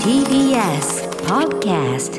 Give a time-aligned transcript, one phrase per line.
[0.00, 2.16] TBS Podcast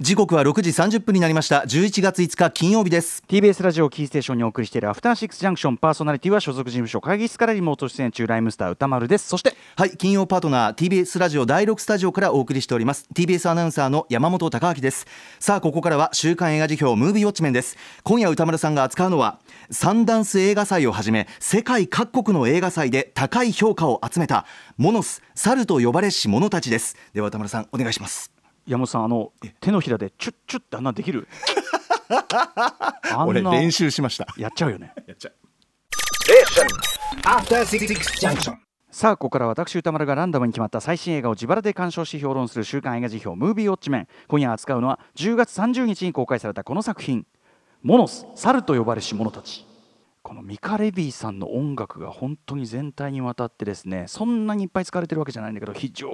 [0.00, 1.60] 時刻は6時30分になりました。
[1.60, 3.22] 11月5日金曜日です。
[3.28, 9.28] TBS ラジオキーステーションにお送りしているアフターシックスジャンクションパーソナリティは所属事務所会議室からリモート出演中ライムスター歌丸です。
[9.28, 13.06] そしてはい金曜パートナー TBS ラジオ第6スタジオからお送りしております。
[13.14, 15.06] TBS アナウンサーの山本貴明です。
[15.38, 17.76] さあここからは週刊映画辞表ムービーウォッチメンです。
[18.02, 19.38] 今夜歌丸さんが扱うのは
[19.70, 24.44] サンダンス映画祭をはじめ世界各国の映画祭で高い評価を集めた
[24.76, 26.96] モノス猿と呼ばれし者たちです。
[27.12, 28.33] では歌丸さんお願いします
[28.66, 31.28] 山本さんあの手のひらでチュッチュッってあんなできる？
[32.08, 34.26] あんな俺練習しました。
[34.36, 34.92] やっちゃうよね。
[35.06, 35.34] やっちゃう。
[37.22, 37.88] After Six
[38.20, 38.54] Junction.
[38.90, 44.08] さあここから私歌丸がランダムに決まった最新映画を自腹で鑑賞し評論する週刊映画辞表ムービーウォッチメン。
[44.28, 47.26] 今夜扱うのは10月30日に公開されたこの作品
[47.82, 49.66] 「モノス猿と呼ばれし者たち」
[50.22, 56.08] このミカ・レビーさんの音楽が本当に全体にわたってですねそんなにいっぱい使われてるわけじゃないんだけど非常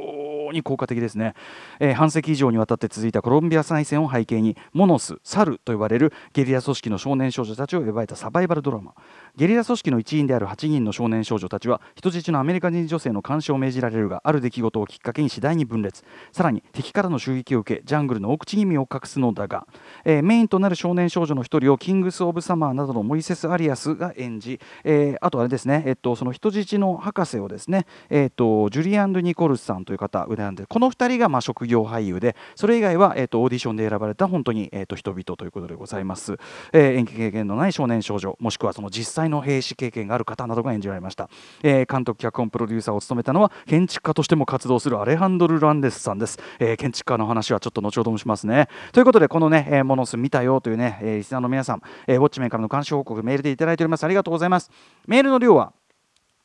[0.52, 1.34] に効果的ですね、
[1.78, 8.94] えー半世紀以上にわたって続いたコロンビア再戦を背景にモノスサルと呼ばれるゲリラ組織の少年少女たちを描いたサバイバルドラマ。
[9.36, 16.04] ゲリラ組織の一員である8人の少年少女たちは人質のアメリカ人女性の監視を命じられるがある出来事をきっかけに次第に分裂。
[16.32, 19.66] さらに敵からの襲撃を受けジャングルの奥地に身を隠すのだが、
[20.04, 36.36] えーメインとなる少年少女の一人をキングス・オブ・サマーなどのモイセス・アリアスが演じ、えーあとあれですね、えっと、その人質の博士をですね、えっと、ジュリアン・ド・ニコルスさんという方選んでこの2人がまあ職業俳優でそれ以外は、えっと、オーディションで選ばれた本当に、えっと、人々ということでございます、
[36.72, 41.28] えー演技経験のない少年少女もしくはその実際の兵士経験がある方などが演じられました、
[41.62, 48.68] えー監督脚本プロデューサーを務めたのは建築家としても活動するアレハンドル・ランデスさんです、えー建築家の話はちょっと後ほどもしますね。
[48.92, 54.04] ということでこのね、えーモノス見たよというね、えーリスナーの皆さん、えーウォッチメンからの監視報告メールでいただいております。
[54.04, 54.70] ありがとうございます。
[55.06, 55.72] メールの量は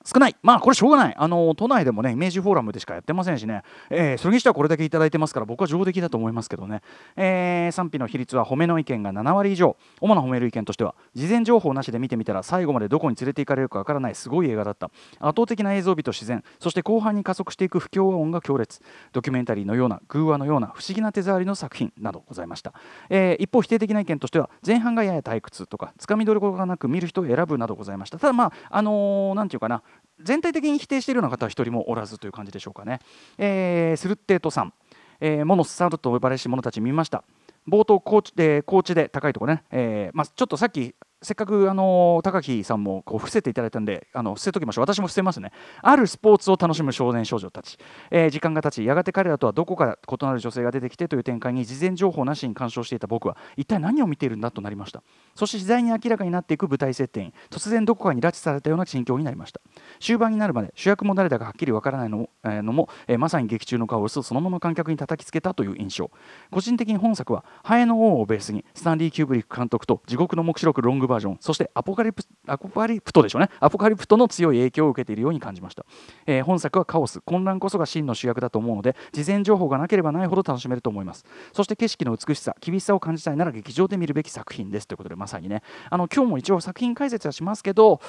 [0.06, 6.81] 少ない、まあこれしょうがない、あの都内でもね、イメージフォーラムでしかやってませんしね、えーそれにしてはこれだけいただいてますから、僕は上出来だと思いますけどね、
[7.16, 14.88] えー賛否の比率は褒めの意見が7割以上、主な褒める意見としては、事前情報なしで見てみたら、最後までどこに連れて行かれるかわからないすごい映画だった、
[15.20, 21.92] 圧倒的な映像美と自然、そして後半に加速していく不協和音が強烈、ドキュメンタリーのような、偶話のような不思議な手触りの作品。
[21.99, 22.73] などございました。
[23.10, 28.17] えー一方、否定的な意見としては、前半がやや退屈とか、つかみどころがなく見る人を選ぶなどございました。
[28.17, 29.83] ただ、まあ、あのーていうかな、
[30.22, 33.00] 全体的に否定しているような方は一人もおらずという感じでしょうかね。
[33.38, 34.73] えースルッテートさん、
[35.20, 37.23] えーモノスサルと呼ばれし者たち見ました。
[37.67, 40.94] 冒頭高知で高知で高いところね、えーまあ、ちょっとさっき
[41.25, 44.83] せっかくあの高木さんもこう伏せていただいたんであの伏せときましょう。
[44.83, 45.52] 私も伏せますね。
[45.81, 47.77] あるスポーツを楽しむ少年少女たち、
[48.11, 55.02] えー時間が経ちやがて彼らとはどこか異なる女性が出てきてという展開に事前情報なしに鑑賞していた僕は一体何を見ているんだとなりました。
[55.36, 59.61] そして次第に明らかになっていく舞台設定突然どこかに拉致されたような心境になりました。
[59.99, 66.11] 終盤になるまで主役も誰だかはっきりわからないのも,、えーのもえーまさに劇中のカオスをそのまま観客に叩きつけたという印象。
[66.52, 73.49] 個人的に本作はハエの王をベースにスタンリー・キューブリック監督と地獄の黙示録ロングババージョンそしてアポカリプアポカリプトでしょうね。
[73.59, 75.86] アポカリプトの強い影響を受けているように感じました、
[76.26, 77.21] えー本作はカオス。
[77.21, 81.25] 混乱こそが真の主役だと思うので事前情報がなければないほど楽しめると思います。
[81.54, 84.87] そして景色の美しさ厳しさを感じたいなら劇場で見るべき作品です。
[84.87, 85.64] ということでまさにね。
[85.89, 88.02] あの今日も一応作品解説はしますけど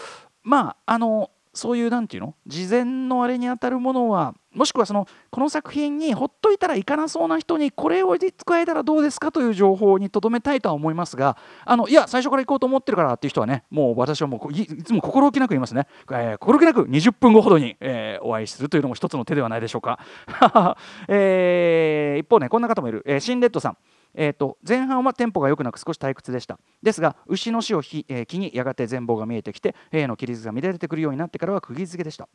[0.43, 2.35] まああのそういうなんていうの？
[2.47, 19.99] 事前のあれに当たるものはもしくはそのこの作品にほっといたらいかなそうな人にこれを使えたらどうですかという情報にとどめたいとは思いますがあのいや最初から行こうと思ってるからっていう人はねもう私はもういいつも心置きなく言いますね、えー心置きなく20分後ほどに、えーお会いするというのも一つの手ではないでしょうか、
[21.09, 23.77] えー一方ねこんな方もいる、えーシンレッドさん。
[24.17, 26.59] えー、と前半はテンポが良くなく少し退屈でした。
[26.83, 32.29] ですが牛の死をひ、えーにやがて全貌が見えてきて兵の規律が乱れてくるようになってからは釘付けでした。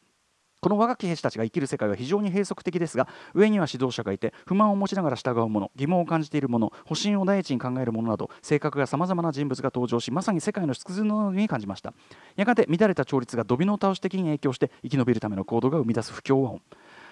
[0.61, 11.95] この若き兵士たちが生きる世界は非常に閉塞的ですが上には指導者がいて不満を持ちながら従う者疑問を感じている者保身を第一に考える者など性格がさまざまな人物が登場しまさに世界の縮図のように感じました。
[12.35, 16.61] やがて乱れた調律がドミノ倒し的に影響して生き延びるための行動が生み出す不協和音。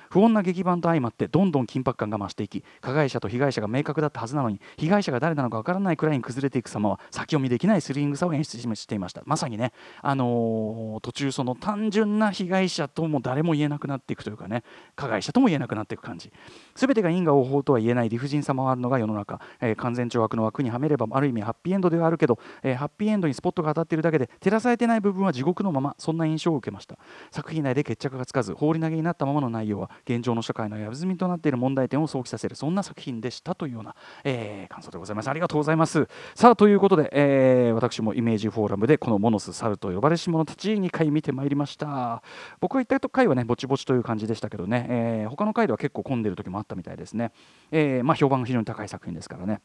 [0.10, 9.22] 不穏な劇版と相まってどんどん緊迫感が増していき加害者と被害者が明確だったはずなのに被害者が誰なのかわからないくらいに崩れていく様は先読みできないスリングさを演出していました。
[9.26, 9.72] まさにね、
[10.02, 14.64] あのー途中その単純な被害者とも誰も言えなくなっていくというかね
[14.96, 16.32] 加害者とも言えなくなっていく感じ。
[16.76, 26.98] 全てが因果応報とは言えない理不尽さもあるのが世の中、えー完全懲悪の枠にはめればある意味ハッピーエンドではあるけど、えーハッピーエンドにスポットが当たっているだけで照らされてない部分は地獄のままそんな印象を受けました。
[27.32, 35.30] 作品内で決着がつかず放り投げになったままの内容は現状の社会のやぶみとなっている問題点を想起させるそんな作品でしたというような、えー、感想でございます。
[35.30, 36.08] ありがとうございます。
[36.36, 42.24] さあということで、えー、私もイメージフォーラムでこのモノスサルと呼ばれし者たち2回見てまいりました。
[42.60, 47.32] 僕が言った回はねぼちぼちという感じでしたけどね、えー、他の回では結構混んでる時もあったみたいですね、
[47.72, 49.62] え、まあ評判が非常に高い作品ですからね。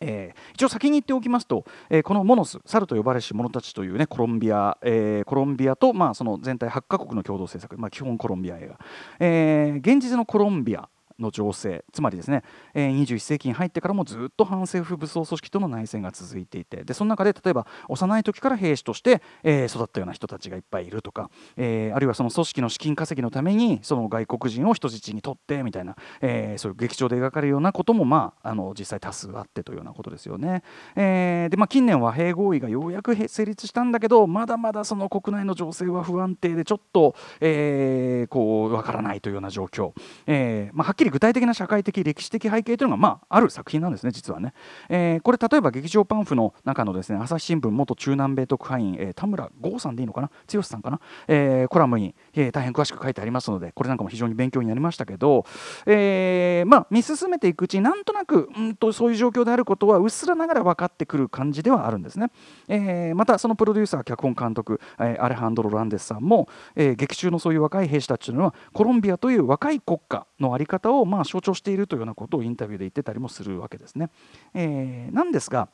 [0.00, 8.78] えー、一応先に言っておきますと、えー、このモノス猿と呼ばれし者たちというねコロンビア、えー、コロンビアと、まあ、その全体8カ国の共同制作、まあ、基本コロンビア映画、
[9.20, 10.88] え、現実のコロンビア
[11.20, 12.42] の情勢つまりですね、
[12.74, 30.62] えー、21世紀に入ってからもずっと反政府武装組織との内戦が続いていてでその中で例えば幼い時から兵士として、えー、育ったような人たちがいっぱいいるとか、えー、あるいはその組織の資金稼ぎのためにその外国人を人質にとってみたいな、えー、そういう劇場で描かれるようなことも、まあ、あの実際多数あってというようなことですよね。
[30.96, 39.92] えー、でまあ、近年は併合意がようやく成立したんだけどまだまだその国内の情勢は不安定でちょっと、えー、こうわからないというような状況、
[40.26, 44.54] えーまあ、はっきり具体的な社会的歴史的背景というのが、まあ、ある作品なんですね実はね、
[44.88, 50.30] えー、これ例えば劇場パンフの中のですね朝日新聞元中南米特派員、えー、田村剛さんでいいのかな？
[50.52, 55.44] 剛さんかな、えー、コラムに、えー、大変詳しく書いてありますのでこれなんかも非常に勉強になりましたけど、
[55.86, 62.30] えー、まあ見進めていくうちになんとなくうんとそういう状況であることはうっすらながら分かってくる感じではあるんですね、
[62.68, 74.10] えー、またそのプロデューサー脚本監督、えー、アレハンドロ・ランデスさんも、えー、劇中のそういう若い兵士たちというのはコロンビアという若い国家の在り方をまあ象徴しているというようなことをインタビューで言ってたりもするわけですね。
[74.54, 75.68] えー、なんですが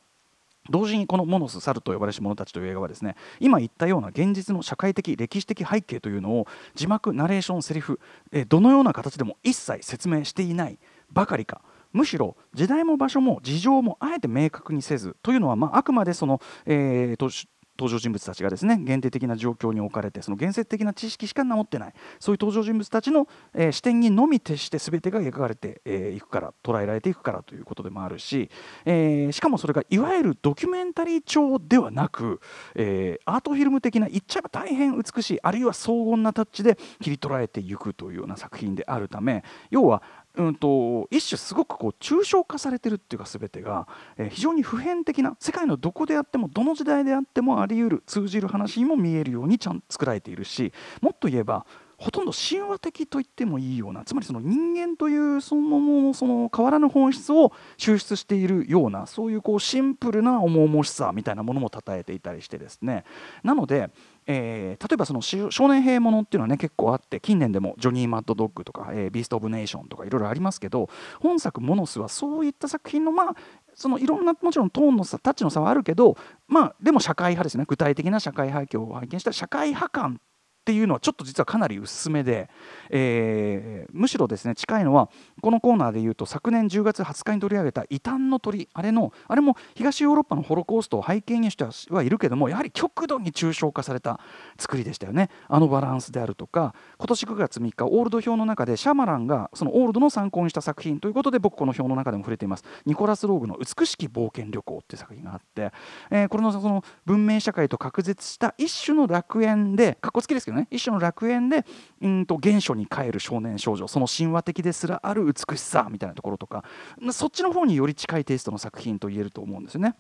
[0.71, 8.01] 同時にこの「モノス・サルと呼ばれし者たち」という映画はですね今言ったような現実の社会的歴史的背景というのを字幕ナレーションセリフ、
[8.33, 10.79] えどのような形でも一切説明していない
[11.13, 11.63] ばかりか
[11.93, 17.47] むしろ時代も場所も事情もあえて明確にせずというのは、まあ、あくまでその、えー
[17.79, 28.51] 登場人物たちがですね限定的な状況に置かれてその原説的な知識しか持ってないそういう登場人物たちの、えー、視点にのみ徹して全てが描かれてい、えー、くから捉えられていくからということでもあるし、
[28.85, 32.41] えー、しかもそれがいわゆるドキュメンタリー調ではなく、
[32.75, 40.03] え、アートフィルム的な言っちゃえば大変美しいあるいは荘厳なタッチで切り取られていくというような作品であるため要は
[40.37, 43.89] うんと、一種すごくこう抽象化されてるっていうか全てが、
[44.19, 51.65] えー、非常に普遍的な世界のどこであってもどの時代であってもあり得る通じる話にも見えるようにちゃんと作られているしもっと言えば
[51.99, 63.05] ほとんど神話的と言ってもいいようなつまりその人間というそのものその変わらぬ本質を抽出しているようなそういうこうシンプルな重々しさみたいなものもたたえていたりしてですね。
[63.43, 63.91] なので
[64.27, 70.89] えー、例えばその少年兵ものっていうのはね結構あって近年でもジョニー・マッド・ドッグとか、えー、ビースト・オブ・ネーションとかいろいろありますけど
[71.21, 73.37] 本作「モノス」はそういった作品のまあ
[73.75, 76.17] そのいろんなもちろんトーンの差タッチの差はあるけど
[76.49, 77.65] まあでも社会派ですね。
[77.69, 79.33] 具体的な社会背景を拝見した。
[79.33, 80.21] 社会派感
[80.67, 82.51] っていうのはちょっと実はかなり薄めで、
[82.91, 85.09] えー、むしろですね近いのは
[85.41, 91.65] このコーナーでいうと昨年10月20日に取り上げた異端の鳥あれのあれも東ヨーロッパのホロコーストを背景にして
[91.95, 94.19] はいるけどもやはり極度に抽象化された
[94.59, 95.31] 作りでしたよね。
[95.47, 102.65] あのバランスであるとか今年9月3日オールド表の中でシャマランがそのオールドの参考にした作品ということで僕この表の中でも触れています。
[102.87, 105.71] ニコラス・ローグの「美しき冒険旅行」っていう作品があって、
[106.11, 111.65] えー、これのその文明社会と隔絶した一種の楽園でかっこつきですけどね一種の楽園で
[112.01, 116.65] うんと原初に帰る少年少女その神話的ですらある美しさみたいなところとか
[117.13, 119.95] そっちの方により近いテイストの作品と言えると思うんですよね。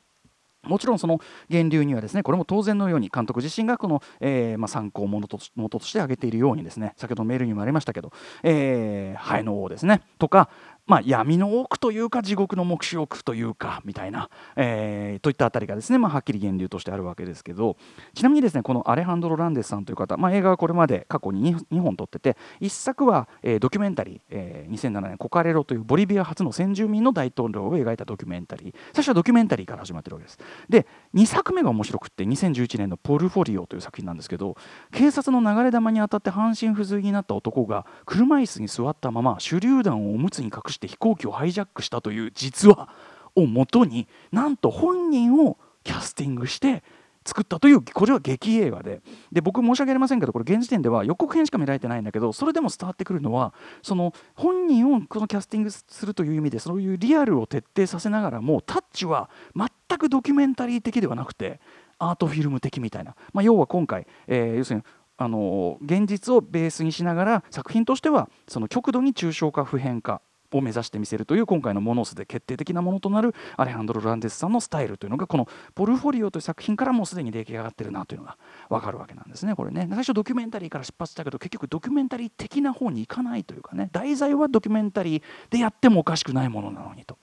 [0.66, 8.12] もちろんその源流にはですねこれも当然のように監督自身がこの、えーまあ、参考元と元として挙げているようにですね先ほどメールにもありましたけど
[8.42, 10.48] 「えー、ハエの王」ですねとか
[10.86, 17.76] まあ、闇の奥というか地獄の目視奥というかみたいな、えー、といったあたりがですね、まあ、はっきり源流としてあるわけですけど
[18.14, 28.74] ちなみにですねこのアレハンドロ・ランデスさんという方、まあ、映画はこれまで過去に 2, 2本撮ってて1作は、えー、ドキュメンタリー、えー、2007年コカレロというボリビア初の先住民の大統領を描いたドキュメンタリー。
[28.92, 30.38] 最初はドキュメンタリーから始まってるわけです。
[30.68, 34.56] で2作目が面白くって2011年の「ポルフォリオ」という作品なんですけど
[34.92, 42.88] 警察の流れ弾に当たって半身不随になった男が車椅子に座ったまま手榴弾をおむつに隠しして飛行機を排除ジャックしたという実話
[43.34, 46.82] をもとになんと本人をキャスティングして
[47.24, 49.00] 作ったというこれは劇映画で。
[49.32, 53.52] で僕申し訳ありませんけどこれ現時点では予告編しか見られてないんだけどそれでも伝わってくるのは
[53.82, 61.60] その本人をこのキャスティングするという意味でそういうリアルを徹底させながらもタッチは全くドキュメンタリー的ではなくて
[61.98, 64.84] アートフィルム的みたいな、まあ、要は今回、えー、要するに
[65.18, 70.20] あの現実をベースにしながら作品としてはその極度に抽象化普遍化
[70.56, 78.36] を目指してみせるという今回のモノスで決定的なものとなるアレハンドロ・ランデスさんのスタイルというのがこの「ポルフォリオ」という作品からもうすでに出来上がってるなというのが
[78.68, 87.18] 分かるわけなんですねこれね最初ドキュメンタリーから出発したけど結局ドキュメンタリー的な方にいかないというかね題材はドキュメンタリーでやってもおかしくないものなのにと。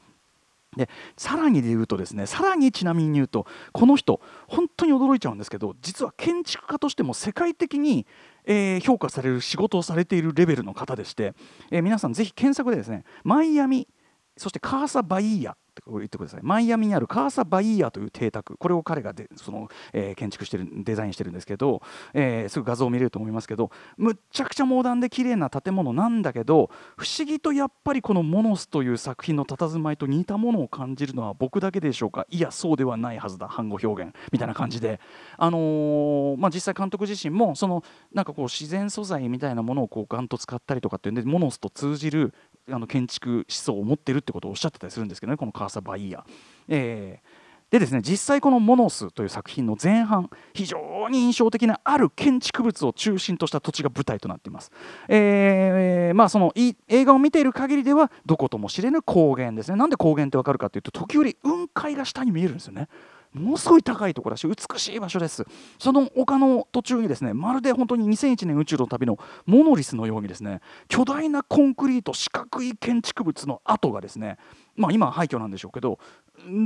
[0.75, 8.05] でさらにで言うとですねさらにちなみに言うとこの人本当に驚いちゃうんですけど実は建築家としても世界的に、
[8.45, 11.33] えー、評価される仕事をされているレベルの方でして、
[11.71, 13.87] えー、皆さんぜひ検索でですねマイアミ
[14.37, 16.41] そしてカーサ・バイーヤ言ってください。
[16.43, 18.57] マイアミにあるカーサ・バイーヤという邸宅。
[18.57, 21.81] これを彼がでその、えー、建築してるデザインしてるんですけど、
[22.13, 32.25] えー、すぐ画像を見れると思いますけどむっちゃくちゃモダンで綺麗な建物なんだけど不思議とやっぱりこの「モノス」という作品の佇まいと似たものを感じるのは僕だけでしょうか。
[32.29, 33.47] いやそうではないはずだ。
[33.47, 34.99] 反語表現みたいな感じで、
[35.37, 42.33] あのー、まあ、実際監督自身もそのなんかこう自然素材みたいなものをこうガンと使ったりとかっていうんでモノスと通じる
[42.71, 46.23] あの建築思想を持ってるってことをおっしゃってたりするんですけどねこのカーサ・バイヤー。
[46.69, 47.43] えー。
[47.73, 54.71] でですね実際この「モノス」という作品の前半非常に印象的なある建築物を中心とした土地が舞台となっています、
[55.07, 59.77] えー、まあその映画を見ている限りではどことも知れぬ高原ですね。
[59.77, 62.89] なんで高原ってわかるかというと時折雲海が下に見えるんですよね。
[63.33, 65.45] ものすごい高いところだし美しい場所です
[65.79, 74.37] その丘の途中にですねまるで本当に2001年宇宙の旅のモノリスのようにですね巨大なコンクリート四角い建築物の跡がですね
[74.75, 75.99] まあ今は廃墟なんでしょうけど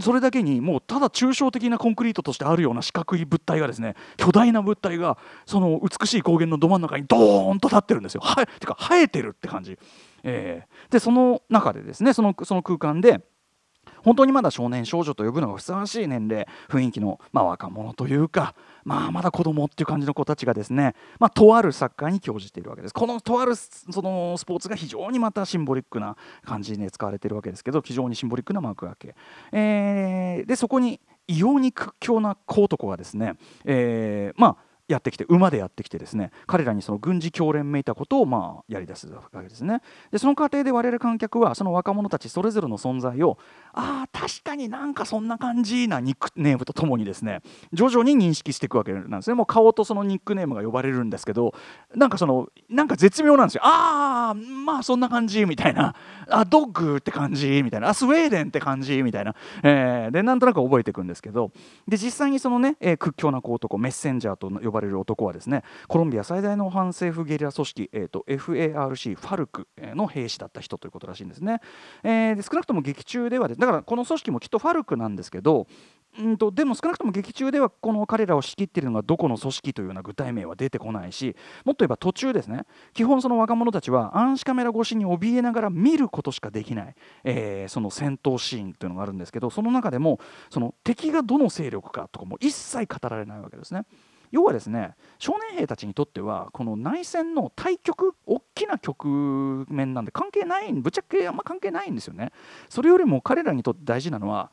[0.01, 8.21] それだけにもうただ抽象的なコンクリートとしてあるような四角い物体がですね巨大な物体がその美しい高原のど真ん中にドーンと立ってるんですよ。
[8.21, 9.77] はてか生えてるって感じ。
[10.23, 13.21] えー、でその中でですねそのその空間で
[14.07, 22.93] 本当にまだ少年少女と呼ぶのがふさわしい年齢雰囲気の、まあ、若者というか、まあ、まだ子供っていう感じの子たちがですね、まあ、とあるサッカーに興じているわけです。
[22.93, 29.15] このとあるそのスポーツが非常にまたシンボリックな感じで使われているわけですけど非常にシンボリックな幕開け、
[29.51, 33.33] えー、でそこに異様に屈強な小男がですね、
[33.65, 39.81] えー、まあやってきて馬でやってきてですね彼らにその軍事教練めいたことをまあやり出すわけですね。
[40.11, 43.37] でその過程で我々観客はその若者たちそれぞれの存在を
[43.73, 47.41] ああ確かになんかそんな感じなニックネームとともにですね
[47.73, 49.33] 徐々に認識していくわけなんですね。
[49.33, 51.53] もう顔とそのニックネームが呼ばれるんですけど
[51.95, 55.95] なんかそのなんか絶妙なんですよああまあそんな感じみたいな
[56.29, 61.51] あドッグって感じみたいなあスウェーデンって感じみたいな、えー、でなんとなく覚えていくんですけど。
[61.87, 71.61] で実際にそのね、えー、屈強な小男メッセンジャーと呼ばれる男はですねコロンビア最大の反政府ゲリラ組織、えーと、FARC ファルクの兵士だった人ということらしいんですね、
[72.03, 75.67] えー、で少なくとも劇中ではでだからこの組織もきっとファルクなんですけど
[76.19, 90.19] うんとでも少なくとも劇中ではこの彼らを仕切っているのがどこの組織というような具体名は出てこないしもっと言えば途中ですね基本その若者たちは暗視カメラ越しに怯えながら見ることしかできない、えー、その戦闘シーンというのがあるんですけどその中でも
[90.49, 93.85] その敵がどの勢力かとかも一切語られないわけですね。
[94.31, 102.31] 要はですね少年兵たちにとってはこの内戦の対局大きな局面なんで関係ないぶっちゃけあんま関係ないんですよね。
[102.69, 104.51] それよりも彼らにとって大事なのは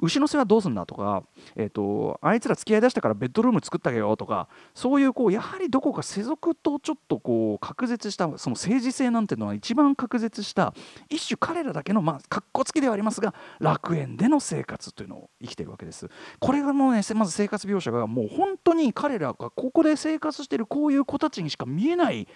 [0.00, 1.24] 牛の世話どうすんだとか、
[1.56, 10.74] えーと、あいつら付き合いだしたからベッドルーム作ったけよとかそういうこうやはりどこか世俗とちょっとこう隔絶したその政治性なんていうのは一番隔絶した
[11.08, 16.08] 一種彼らだけのまあかっこつきではありますが楽園での生活というのを生きてるわけです。
[16.40, 22.28] これがもうねまず生活描写がもう本当に彼らがここで生活してるこういう子たちにしか見えない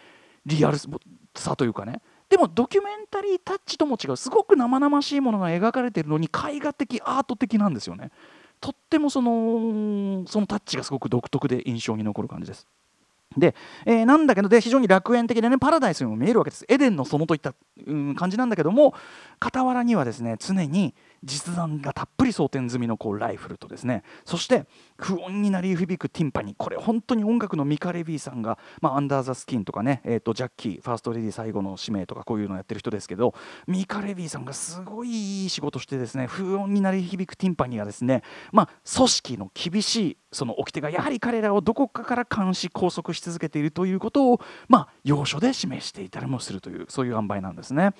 [0.47, 0.78] リアル
[1.35, 8.11] さというかねでもドキュメンタリータッチとも違うすごく生々しいものが描かれているのに絵画的アート的なんですよね。
[8.61, 12.66] とってもそのそのタッチがすごく独特で印象に残る感じです。
[13.37, 13.54] で、
[13.85, 16.64] えー、なんだけどで非常に楽園的でねパラダイスにも見えるわけです。
[16.68, 17.54] エデンの園といった、
[17.87, 18.94] うん、感じなんだけども
[19.40, 20.94] 傍らにはですね常に
[21.25, 33.34] 実弾がたっぷり装填済みのこうライフルとですねそして不穏に鳴り響くティンパニーこれ本当に音楽のミカ・レヴィさんが、まあ、アンダー・ザ・スキンとかね、えーと、ジャッキーファーストレディ最後の使命とかこういうのをやってる人ですけど
[33.66, 38.22] ミカ・レビーさんがすごいいい仕事してですね不穏に鳴り響くティンパニーがですね、
[38.52, 47.92] まあ、組織の厳しいその掟がやはり彼らをどこかから監視拘束し続けているということを、まあ、要所で示していたりもするというそういう塩梅なんですね。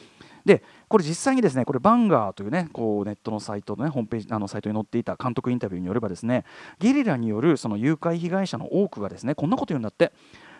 [0.45, 6.45] でこれ実際にですねこれバンガーというねこうネットのサイトのねホームページあのサイトに載っていた監督インタビューによればですね
[6.78, 10.12] ゲリラによるその誘拐被害者の多くがですねこんなこと言うんだって。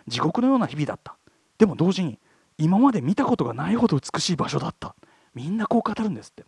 [0.07, 1.15] 地獄のような日々だった。
[1.57, 2.19] でも同時に
[2.57, 4.95] 今まで見たことがないほど美しい場所だった。
[5.33, 6.43] みんなこう語るんですって。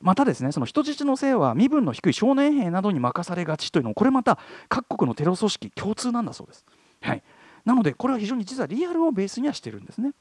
[0.00, 4.38] またですねその人質のせいは身分の低い少年兵などに任されがちというのもこれまた
[4.68, 6.64] 各国のテロ組織共通なんだそうです。
[7.02, 7.22] はい、
[7.64, 10.12] なのでこれは非常に実はリアルをベースにはしてるんですね。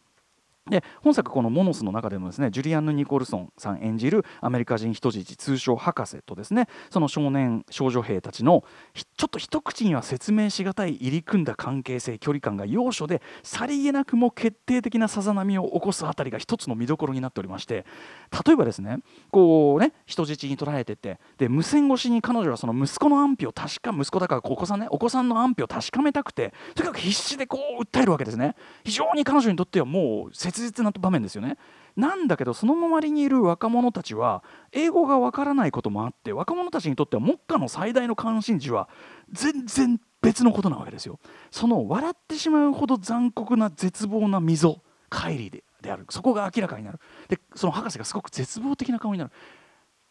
[0.70, 8.64] で本作この「モノス」の中でもですねジュリアンヌ・ニコルソンさん演じるアメリカ人人質通称博士とですねその少年少女兵たちの
[8.94, 17.86] ちょっと一口には説明しがたい入り組んだ関係性距離感が要所でさりげなくも決定的なさざ波を起こすあたりが一つの見どころになっておりまして
[18.46, 19.00] 例えばですね
[19.32, 28.56] こうね人質に捉えててで無線越しに彼女はその息子の安否を確か息子だからお子さんねお子さんの安否を確かめたくてとにかく必死でこう訴えるわけですね。
[28.84, 31.58] 非常に彼女にとってはもう切実な場面ですよね。
[31.96, 38.90] なんだけどその周りにいる若者たちは英語がわからないこともあって若者たちにとっては目下の最大の関心事は
[39.32, 41.20] 全然別のことなわけですよ。
[41.50, 46.06] その笑ってしまうほど残酷な絶望な溝乖離でである。
[46.10, 47.00] そこが明らかになる。
[47.28, 49.32] でその博士がすごく絶望的な顔になる。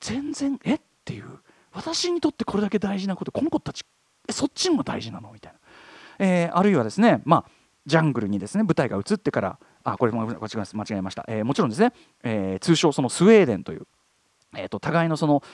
[0.00, 0.74] 全然え？
[0.74, 1.26] っていう。
[1.72, 3.84] 私にとってこれだけ大事なことこの子たち
[4.28, 5.30] えそっちも大事なの？
[5.32, 5.58] みたいな、
[6.18, 7.50] えー、あるいはですねまあ
[7.86, 10.38] ジャングルにですね舞台が移ってからあこれも間違
[10.96, 13.86] えました、えー、もちろんですね、えー、通称そのスウェーデンという
[14.56, 15.44] えーと、互いのその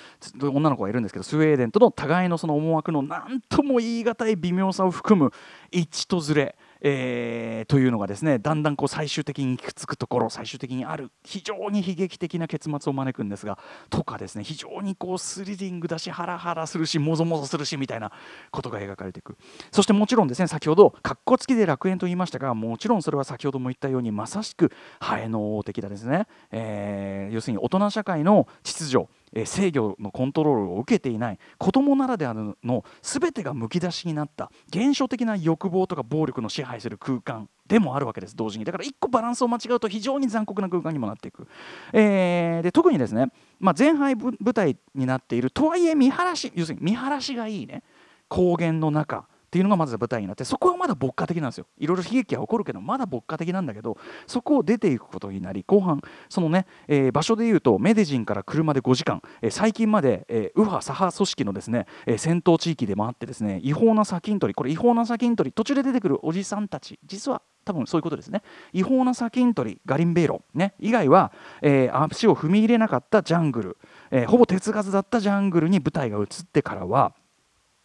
[0.41, 5.33] 女の子がいるんですけどスウェーデンとの互いのその思惑の何とも言い難い微妙さを含む
[5.71, 13.59] 一とずれえー、というのがですねだんだんこう最終的に行き着くところ最終的にある非常に悲劇的な結末を招くんですが
[13.91, 18.13] とかですね非常にこうスリリングだしハラハラするしもぞもぞするしみたいな
[18.51, 19.37] ことが描かれていく。
[19.71, 29.09] そしてもちろんですね先ほどかっこつきで楽園と言いましたがもちろんそれは先ほども言ったようにまさしくハエの王的だですね、えー、要するに大人社会の秩序
[29.45, 31.39] 制御のコントロールを受けていない。
[31.59, 34.51] 子供ならではの全てがむき出しになった。
[34.69, 38.37] 現象的な欲望とか暴力の支配する空間でもあるわけです。
[38.37, 38.65] 同時に。
[38.65, 41.47] だから1個バランスを間違うと非常に残酷な空間にもなっていく、
[41.93, 43.27] えー、で特にですね、
[43.59, 47.83] まあ、前輩舞台になっているとはいえ見晴らし要するに見晴らしがいいね。
[48.29, 49.27] 高原の中。
[49.57, 51.67] っていうのがまず舞台になってそこはまだ牧歌的なんですよ。
[51.79, 53.97] いろいろ悲劇が起こるけどまだ牧歌的なんだけど
[54.27, 68.43] そこを出ていくことになり後半そのね、えー、場所でいうとメディジンから車で5時間、えー、最近まで、えー、右派左派組織のですね、えー、戦闘地域でもあってですね違法な砂金取りこれ違法な砂金取り途中で出てくるおじさんたち実は多分そういうことですね。
[68.73, 71.33] 違法な砂金取りガリンベイロ、ね、以外は、
[71.63, 73.79] えー、足を踏み入れなかったジャングル、
[74.13, 77.13] えー、ほぼ手つかずだったジャングルに舞台が移ってからは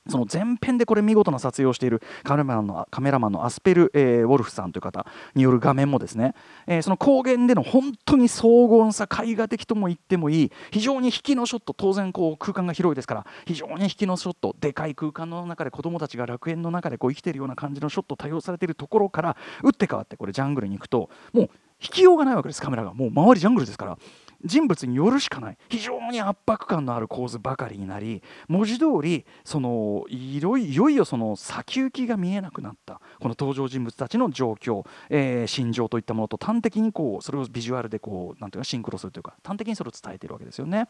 [0.09, 5.05] その前編でこれ見事な撮影をしているカメラマンのカメラマンのアスペル、えー、ウォルフさんという方
[5.35, 6.33] による画面もですね、
[6.65, 21.49] えー、その高原での本当に荘厳さ絵画的とも言ってもいい非常に引きのショット当然こう空間が広いですから非常に引きのショットでかい空間の中で子どもたちが楽園の中でこう生きているような感じのショット多用されているところから打って変わってこれジャングルに行くともう
[21.81, 22.93] 引きようがないわけですカメラが。
[22.93, 23.97] もう周りジャングルですから。
[24.43, 40.87] 人物によるしかない非常に圧迫感のある構図ばかりになり文字通りそのいよいよその先行きが見えなくなったこの登場人物たちの状況、えー、心情といったものと端的にこうそれをビジュアルでこうなんていうかシンクロするというか端的にそれを伝えているわけですよね。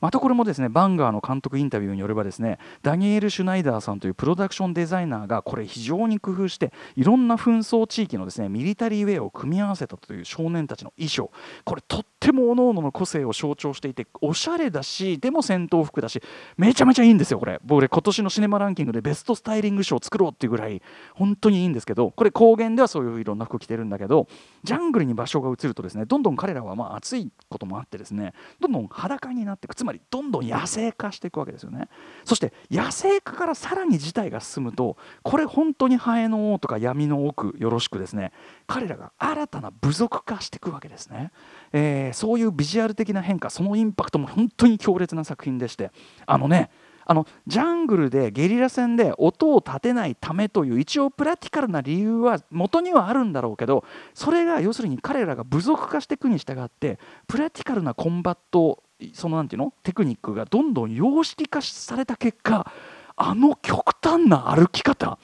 [0.00, 11.30] またこれもですねバンガーの監督インタビューによればですねダニエル・シュナイダーさんというプロダクションデザイナーがこれ非常に工夫していろんな紛争地域のですねミリタリーウェアを組み合わせたという少年たちの衣装。
[11.64, 16.22] これとっても各々の個性を象徴していておしゃれだしでも戦闘服だし
[16.56, 17.60] めちゃめちゃいいんですよこれ。
[17.64, 20.82] 僕今年のシネマランキングでベストスタイリング賞を作ろうっていうぐらい
[21.14, 24.28] 本当にいいんですけどこれ高原ではそういういろんな服着てるんだけど
[24.64, 31.88] ジャングルに場所が移るとですねどんどん彼らはまあ暑いこともあってですねどんどん裸になっていくまりどんどん野生化していくわけですよね。
[32.24, 38.32] そして野生化からさらに事態が進むとこれ本当にハエの王とか闇の奥よろしくですね。
[38.66, 41.30] 彼らが新たな部族化していくわけですね、
[41.72, 45.90] えー、そういうビジュアル的な変化そのインパクトも本当に強烈な作品でして。
[46.26, 46.70] あのね
[47.08, 58.82] あのジャングルでゲリラ戦で音を立てないためという一応プラティカルな理由は元にはあるんだろうけどそれが要するに彼らが部族化していくに従ってプラティカルなコンバット
[59.12, 59.74] そのなんていうの？
[59.82, 62.72] テクニックがどんどん様式化された結果
[63.16, 65.18] あの極端な歩き方。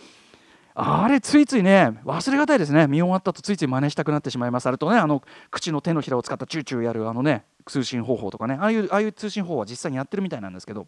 [0.75, 2.87] あれついついね忘れがたいですね。
[2.87, 4.67] 見終わったとついつい真似したくなってしまいます。
[4.67, 8.57] あれとねあの口の手のひらを使ったチューチューやるあのね通信方法とかね。
[8.61, 10.87] ああいうああいう通信方法は実際にやってるみたいなんですけど。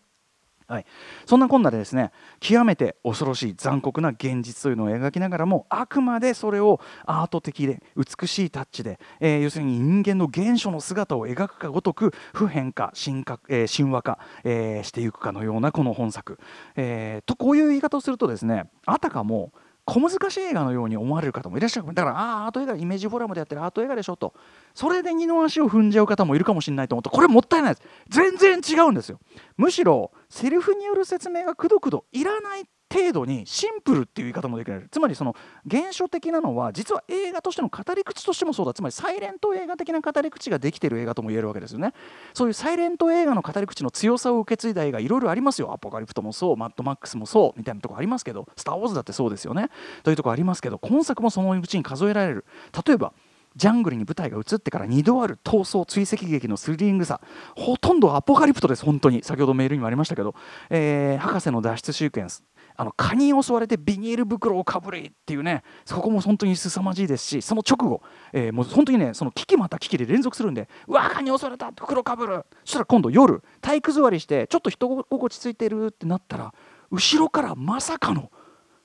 [0.67, 0.87] はい、
[1.27, 16.39] そんなこんなでですね極めて恐ろしい残酷な現実というのを描きながらもあくまでそれをアート的で美しいタッチで、えー、要するに人間の原初の姿を描くかごとく普遍化神化、えー、神話化、えー、していくかのようなこの本作、
[16.77, 19.53] えー、とこういう言い方をするとですねあたかも
[19.87, 21.87] 小難しい映画のように思われる方もいらっしゃる。
[21.93, 24.33] だからああアート映画イメージフォーラムでやってるアート映画でしょと。
[24.75, 27.87] それで二の足を踏んじゃう方もいるかもしれないと思うとこれもったいないです。
[28.09, 29.19] 全然違うんですよ。
[29.57, 34.89] むしろセリフによる説明がくどくどいらないっ程度にシンプルっていう言い方もできる。
[34.91, 35.35] つまりその
[35.69, 38.75] 原初的なのは実は映画としての語り口としてもそうだ。
[38.75, 41.93] つまりサイレント映画的な語り口ができてる映画とも言えるわけですよね。
[42.33, 45.73] そういうサイレント映画の語り口の強さを受け継いだ映画いろいろありますよ。
[45.73, 46.57] アポカリプトもそう。
[46.57, 47.59] マッドマックスもそう。
[47.59, 48.49] みたいなとこありますけど。
[48.57, 49.71] スター・ウォーズだってそうですよね。
[50.03, 50.79] というとこありますけど。
[50.79, 52.45] 今作もそのうちに数えられる
[52.87, 53.13] 例えば
[53.57, 57.21] ジャングルに舞台が移ってから2度ある逃走追跡劇のスリリングさ
[57.55, 60.35] ほとんどアポカリプトです本当に先ほどメールにもありましたけど、
[60.71, 62.43] えー、博士の脱出シークエンス
[62.77, 76.53] あの蚊に襲われてビニール袋をかぶりっていうねそこも本当に凄まじいですしその直後、えー、もう本当にねその危機また危機で連続するんでうわ蚊に襲われた袋かぶるそしたら今度夜体育座りしてちょっと人心地ついてるってなったら
[76.91, 78.31] 後ろからまさかの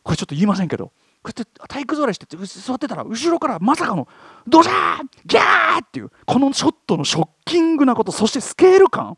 [0.03, 4.07] これちょっと言いませんけどこうやって体育座りしてて座ってたら後ろからまさかの
[4.47, 9.17] ドジャーギャーっていうこのショットのショッキングなことそしてスケール感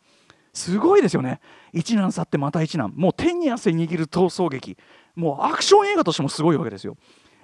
[0.54, 1.40] すごいですよね。
[1.74, 2.94] 一難去ってまた一難。
[2.96, 4.78] もう手に汗握る逃走劇。
[5.16, 6.98] もうアクション映画としてもすごいわけですよ。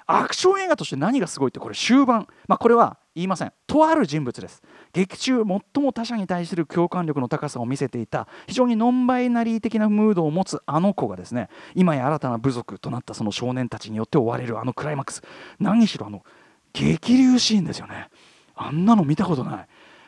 [0.10, 2.28] アクション映画として何がすごいってこれ終盤。
[2.48, 3.52] まあこれは言いません。
[3.67, 4.63] とある人物です。
[4.93, 8.28] 劇中最も他者に対する共感力の高さを見せていた。
[8.48, 11.50] 非常にノンバイナリー的なムードを持つあの子がですね。
[11.76, 14.60] 今や新たな部族となったその少年たちによって追われる。
[14.60, 15.22] あのクライマックス。
[15.60, 16.24] 何しろあの
[16.72, 18.10] 激流シーンですよね。
[18.56, 19.67] あんなの見たことない。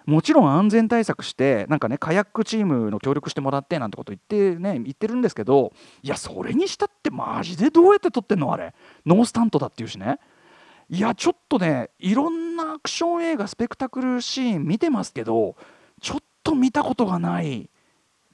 [0.09, 8.73] もちろん安全対策してなんかねカヤックチームの協力してもらってなんてこと言ってね言ってるんですけどいやそれにしたってマジでどうやって撮ってんのあれ
[9.05, 10.19] ノースタントだっていうしね
[10.89, 15.55] いやちょっとねいろんなアクション映画スペクタクルシーン見てますけど
[16.01, 17.69] ちょっと見たことがない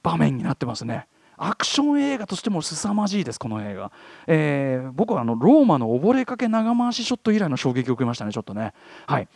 [0.02, 1.08] 場面になってますね。
[1.36, 3.92] アクション映画としても凄まじいです、この映画。
[4.26, 8.72] えー、僕はあのローマの溺れかけ長回しショット以来の衝撃を受けましたね、ちょっとね。
[9.06, 9.28] はい、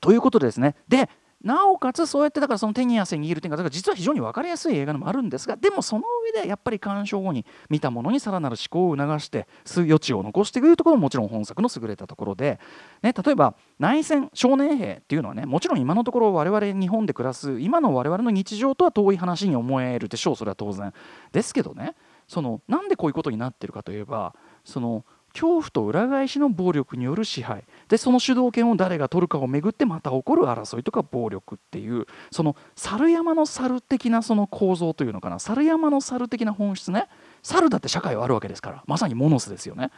[0.00, 1.08] ということでですね、で、
[1.42, 12.60] なおかつそうやってだからその手に汗握る点が実は非常に分かりやすい映画でもあるんですがでもその上でやっぱり鑑賞後に見たものにさらなる思考を促して余地を残していくところももちろん本作の優れたところで、
[13.02, 20.92] ね、例えば内戦少年兵っていうのはねもちろん今のところ我々日本で暮らす今の我々の日常とは遠い話に思えるでしょうそれは当然。
[21.32, 21.94] ですけどね
[22.28, 27.64] そのなんでこういうことになってるかといえばその恐怖と裏返しの暴力による支配。
[27.88, 35.38] でその主導権を誰が取るかをめぐってまた起こる争いとか暴力っていうその猿山の猿的なその構造というのかな。
[35.38, 37.06] 猿山の猿的な本質ね。
[37.42, 38.84] 猿だって社会はあるわけですから。
[38.86, 39.90] まさにモノスですよね。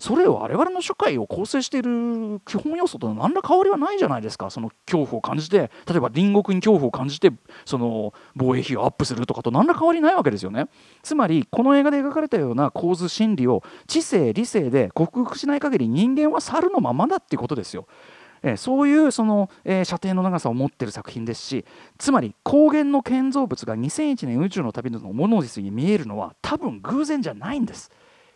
[0.00, 4.48] それを我々の社会を構成している基本要素と何ら変わりはないじゃないですか。
[4.48, 7.30] その恐怖を感じて例えば隣国に恐怖を感じて
[7.66, 10.68] その防衛費をアップするとかと何ら変わりないわけですよね。
[11.02, 17.86] つまりこの映画で描かれたような構図心理を知性理性で克服しない限り人間は猿のままだっていうことですよ。
[18.42, 21.66] えそういうその、えー、射程の長さを持ってる作品ですし
[21.98, 27.90] つまり光源の建造物が2001年宇宙の旅のモノディスに見えるのは多分偶然じゃないんです。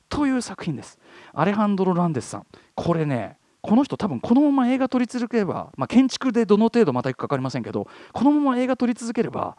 [0.09, 0.99] という作品です。
[1.35, 9.57] アレハンドロ・ランデスさんこれねこの人多分このまま映画撮り続ければ、まあ、建築でどの程度またいくか分かりませんけどこのまま映画撮り続ければ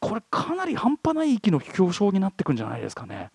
[0.00, 3.30] これかなり半端ない域の表彰になっていくんじゃないですかね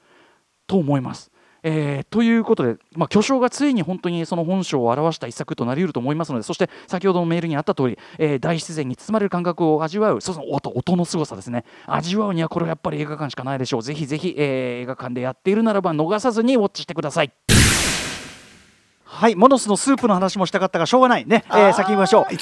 [0.68, 1.32] と思います。
[1.64, 17.34] えー、ということで、まあ、巨匠がついに本当にその本性を表した一作となりうると思いますのでそして先ほどのメールにあった通り、えー、大自然に包まれる感覚を味わうその音音の凄さですね味わうにはこれはやっぱり映画館しかないでしょうぜひぜひ、えー、映画館でやっているならば逃さずにウォッチしてください。
[19.12, 22.38] はいモノスのスープの話もしたかったがしょうがないね、えー、先に見ましょう、はい。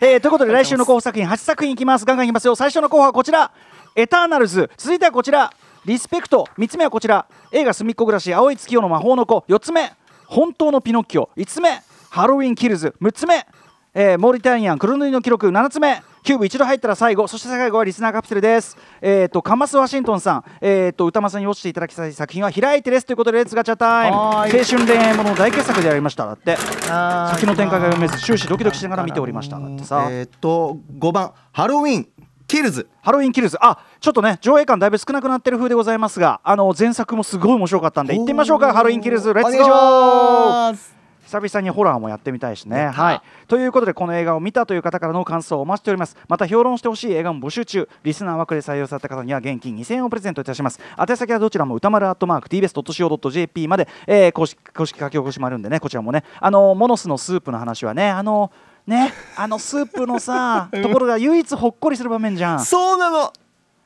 [0.00, 2.04] えー、ということで来週の候補作品8作品いきます。
[2.04, 2.54] ガンガンいきますよ。
[2.54, 3.50] 最初の候補はこちら。
[3.96, 4.70] エターナルズ。
[4.76, 5.50] 続いてはこちら。
[5.86, 6.46] リスペクト。
[6.58, 7.26] 3つ目はこちら。
[7.50, 8.32] 映画「すみっコぐらし。
[8.34, 9.92] 青い月夜の魔法の子」4つ目。
[10.26, 11.30] 本当のピノッキオ。
[11.38, 11.82] 5つ目。
[12.10, 12.94] ハロウィンキルズ。
[13.00, 13.46] 6つ目、
[13.94, 14.78] えー、モーリタニアン。
[14.78, 15.48] 黒塗りの記録。
[15.48, 18.76] 7つ目キューブ一度入ったら最後そして最後はリスナーカプセルです。
[19.00, 20.44] えっ、ー、とカマシワシントンさん。
[20.60, 24.16] えっ、ー、と宇多丸さんに落ちていただきたい作品はひらいてですということで Let's ガチャタイム。
[24.16, 26.26] 青春恋愛もの大傑作でありました。
[26.26, 26.56] だって。
[26.56, 29.58] 先の展開が読めず終始ドキドキしながら見ておりました。
[29.58, 30.08] だってさ。
[30.10, 31.32] えっ、ー、と5番。
[31.52, 32.08] ハロウィン。
[32.46, 32.88] キルズ。
[33.00, 33.56] ハロウィンキルズ。
[33.60, 38.74] あちょっとね上映館だいぶ少なくなってる風でございますがあの前作もすごい面白かったんで行ってみましょうか。
[38.74, 39.32] ハロウィンキルズ。
[39.32, 40.99] Let's go
[41.30, 42.88] 久々にホラーもやってみたいしね。
[42.88, 46.16] はい、ということでこの映画を見たという方からの感想をお待ちしております。
[46.28, 47.88] また評論してほしい映画も募集中。
[48.02, 50.80] リスナー枠で採用された方には現金2000円をプレゼントいたします。
[50.98, 56.24] 宛先はどちらも歌丸アットマーク TBS.CO.JP まで、えー、公式公式書き起こしもあるんでねこちらもね。
[56.40, 58.50] あのモノスのスープの話はねあの
[58.88, 62.64] ねあのスープのさ ところが唯一ほっこりする場面じゃん。
[62.64, 63.32] そうなの。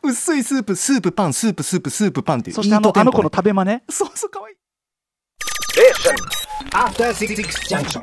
[0.02, 2.56] 薄いスープスープパンスープスープスープパンっていう。
[2.56, 3.82] そしてあのあの子の食べ真似？
[3.90, 4.56] そうそうかわいい。
[5.76, 8.02] え After 6 junction.